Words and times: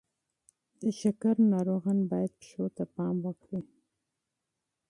د 0.79 0.81
شکر 0.99 1.35
ناروغان 1.53 1.99
باید 2.11 2.31
پښو 2.39 2.65
ته 2.75 2.83
پام 2.95 3.15
وکړي. 3.25 3.61